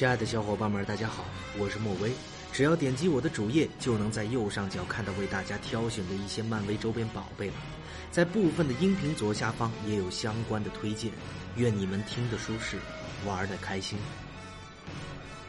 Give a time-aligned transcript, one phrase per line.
[0.00, 1.26] 亲爱的小伙伴们，大家好，
[1.58, 2.10] 我是莫威。
[2.54, 7.52] 只要点击我的主页，就能在右上角看到为大家挑选的一些漫威周边宝贝了。
[8.10, 11.12] 在部分的音频左下方也有相关的推荐。
[11.56, 12.78] 愿你们听得舒适，
[13.26, 13.98] 玩得开心。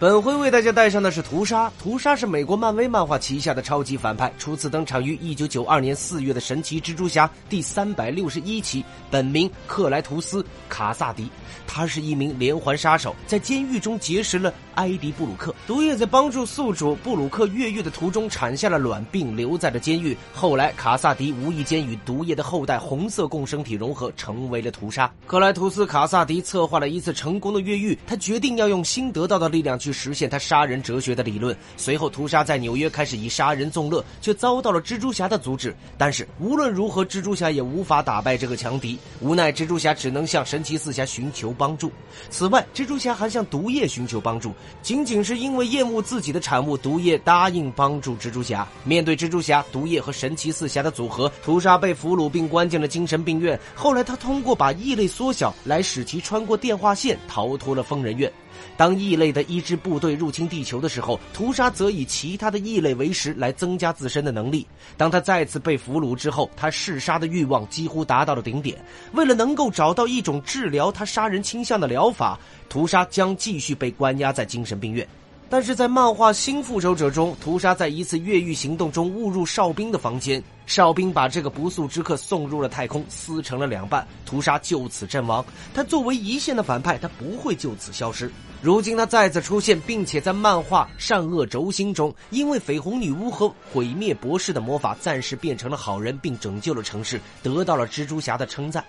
[0.02, 1.72] 本回为大家带上的是屠杀。
[1.78, 8.84] 屠杀是美国漫威漫画旗下的超级反派，初次登场于一九九二年四月的《神奇蜘蛛侠》第三百六十一期。
[9.12, 11.30] 本名克莱图斯·卡萨迪，
[11.68, 15.54] 他是一名连环杀手，在监狱中结识了埃迪·布鲁克。
[15.68, 20.18] 毒液在帮助宿主布鲁克越狱的途中产下了卵，并留在了监狱。
[20.34, 25.14] 后来，卡萨迪无意间与毒液的后代红色共生体融合，成为了屠杀。
[25.28, 29.91] 克莱图斯·卡萨迪策划了一次成功的越狱，他决定要用新得到的力量去。
[29.92, 31.56] 实现他杀人哲学的理论。
[31.78, 35.76] 随后，屠杀在纽约开始以杀人纵乐，却遭到了蜘蛛侠的阻止。
[35.98, 38.98] 但是无论如何，蜘蛛侠也无法打败这个强敌。
[39.20, 41.92] 无奈，蜘蛛侠只能向神奇四侠寻求帮助。
[42.30, 48.68] 此外，蜘蛛侠还向毒液寻求帮助，仅仅是因为厌恶自己的产物，毒液答应帮助蜘蛛侠。
[48.84, 53.60] 面对蜘蛛侠、毒液和神奇四侠的组合，屠杀被俘虏并关进了精神病院。
[53.76, 58.32] 后来，他通过把异类缩小来使其穿过电话线，逃脱了疯人院。
[58.78, 64.66] 当异类的一支部队入侵地球的时候，屠杀则以其他的异类为食来增加自身的能力。
[64.96, 68.78] 当他再次被俘虏之后，他嗜杀的欲望几乎达到了顶点。
[69.14, 75.08] 为了能够找到一种治疗他杀人倾向的疗法，屠杀将继续被关押在精神病院。
[75.52, 85.46] 但是在漫画《新复仇者》中，屠杀在一次越狱行动中误入哨兵的房间，哨兵把这个不速之客送入了太空，撕成了两半，屠杀就此阵亡。
[85.74, 88.32] 他作为一线的反派，他不会就此消失。
[88.62, 98.82] 如今他再次出现，并且在漫画《善恶轴心》中，因为绯红女巫和毁灭博士的魔法，暂时变成了好人，并拯救了城市，得到了蜘蛛侠的称赞。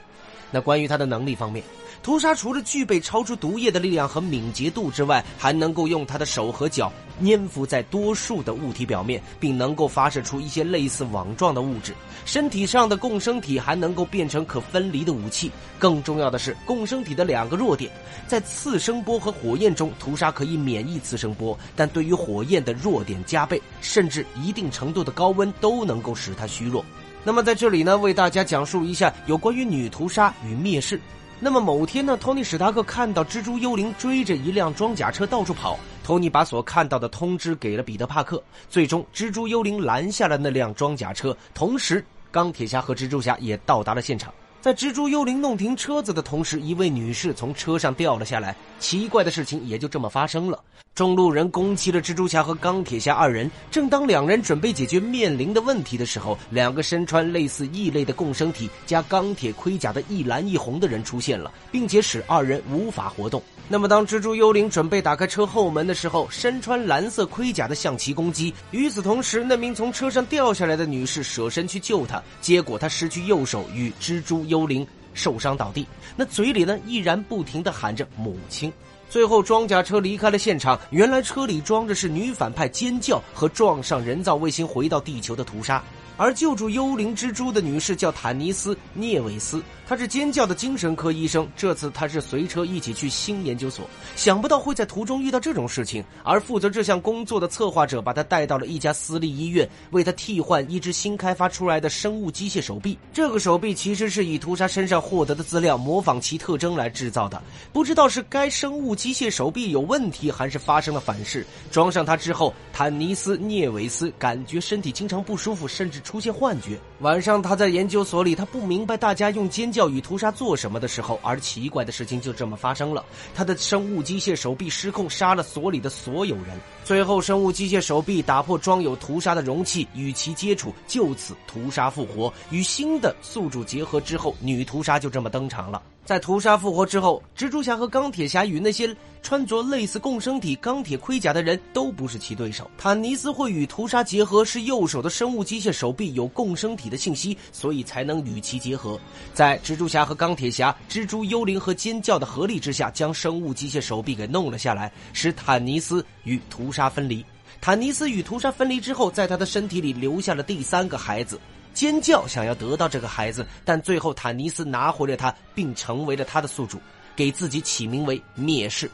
[0.52, 1.64] 那关于他的能力方面，
[2.02, 6.92] 屠杀除了具备超出毒液的力量和敏捷度之外，还能够用他的手和脚
[7.24, 11.94] 粘附在多数的物体表面，并能够发射出一些类似网状的物质。
[12.24, 15.50] 身体上的共生体还能够变成可分离的武器。
[15.78, 17.90] 更重要的是，共生体的两个弱点，
[18.28, 26.84] 在次声波和火焰中，屠杀可以免疫次声波，但对于火焰的弱点加倍，甚至一定程度的高温都能够使它虚弱。
[27.24, 31.00] 那么在这里呢，为大家讲述一下有关于女屠杀与灭世。
[31.38, 38.42] 那么某天呢，托尼史塔克看到蜘蛛幽灵追着一辆装甲车到处跑，托尼把所看到的通知给了彼得帕克。
[38.68, 44.34] 最终，蜘蛛幽灵拦下了那辆装甲车，同时钢铁侠和蜘蛛侠也到达了现场。
[44.60, 48.56] 在蜘蛛幽灵弄停车子的同时，一位女士从车上掉了下来。
[48.80, 50.60] 奇怪的事情也就这么发生了。
[50.94, 53.50] 众路人攻击了蜘蛛侠和钢铁侠二人。
[53.70, 63.42] 正当两人准备解决面临的问题的时候，两个身穿类似异类的共生体加钢铁盔甲的一蓝一红的人出现了，并且使二人无法活动。
[63.68, 68.52] 那么，当蜘蛛幽灵准备打开车后门的时候，身穿蓝色盔甲的向其攻击。
[68.70, 75.86] 与此同时，那名从车上掉下来的女士舍身去救他，结果他失去右手，与蜘蛛幽灵受伤倒地。
[76.16, 78.70] 那嘴里呢，依然不停地喊着母亲。
[79.12, 80.80] 最后，装甲车离开了现场。
[80.88, 85.84] 原来车里装着是女反派尖叫和撞上人造卫星回到地球的屠杀。
[86.18, 91.48] 而救助幽灵蜘蛛的女士叫坦尼斯·涅韦斯，她是尖叫的精神科医生。
[91.56, 96.04] 这次她是随车一起去新研究所，想不到会在途中遇到这种事情。
[96.22, 102.96] 而负责这项工作的策划者把她带到了一家私立医院，为她替换一只新开发出来的生物机械手臂。
[103.12, 107.42] 这个手臂其实是以屠杀身上获得的资料模仿其特征来制造的。
[107.72, 111.44] 不知道是该生物机械手臂有问题，还是发生了反噬。
[111.70, 116.00] 装上它之后，坦尼斯·涅韦斯感觉身体经常不舒服，甚至。
[116.02, 116.78] 出现幻觉。
[117.00, 123.02] 晚上，他在研究所里，他不明白大家用尖叫与屠杀做什么的时候，而奇怪的事情就这么发生了。
[123.34, 126.60] 他的生物机械手臂失控，杀了所里的所有人。
[126.84, 132.32] 最后，生物机械手臂打破装有屠杀的容器，与其接触，就此屠杀复活。
[132.50, 135.80] 与新的宿主结合之后，女屠杀就这么登场了。
[136.04, 142.68] 在屠杀复活之后，蜘蛛侠和钢铁侠与那些穿着类似共生体钢铁盔甲的人都不是其对手。
[142.76, 148.98] 坦尼斯会与屠杀结合，是右手的生物机械手臂有共生体的信息，所以才能与其结合。
[149.32, 157.24] 在蜘蛛侠和钢铁侠、蜘蛛幽灵和尖叫的合力之下，将生物机械手臂给弄了下来，使坦尼斯与屠杀分离。
[157.60, 161.38] 坦尼斯与屠杀分离之后，在他的身体里留下了第三个孩子。
[161.72, 166.80] 尖叫想要得到这个孩子，但最后坦尼斯拿回了他，并成为了他的宿主，
[167.16, 168.90] 给自己起名为灭世。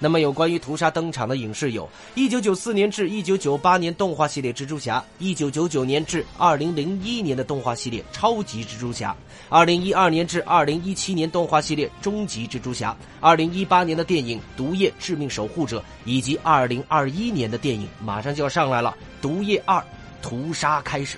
[0.00, 9.10] 那么有关于屠杀登场的影视有：一九九四年至一九九八年动画系列《蜘蛛侠》，一九九九年至二零零一年的动画系列《超级蜘蛛侠》，
[9.48, 19.84] 二零一二年至二零一七年动画系列《终极蜘蛛侠》，二零一八年的电影《毒液：致命守护者》，以及二零二一年的电影马上就要上来了，《毒液二：
[20.22, 21.16] 屠杀开始》。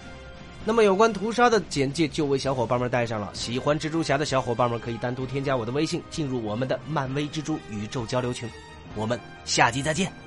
[0.65, 3.31] 那么有关屠杀的简介就为小伙伴们带上了。
[3.33, 8.49] 喜欢蜘蛛侠的小伙伴们可以单独添加我的微信，进入我们的漫威蜘蛛宇宙交流群。
[8.95, 10.20] 我们下集再见。